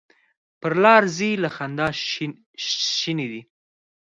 [0.61, 1.87] پر لار ځي له خندا
[2.99, 3.41] شینې دي.